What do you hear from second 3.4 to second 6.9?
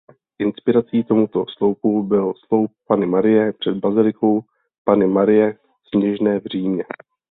před Bazilikou Panny Marie Sněžné v Římě.